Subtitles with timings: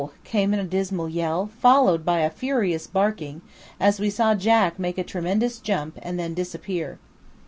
[0.23, 3.41] came in a dismal yell, followed by a furious barking,
[3.79, 6.97] as we saw Jack make a tremendous jump, and then disappear.